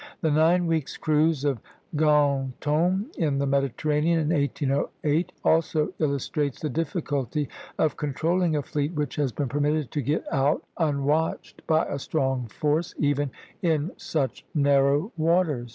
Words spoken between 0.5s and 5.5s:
weeks' cruise of Ganteaume in the Mediterranean, in 1808,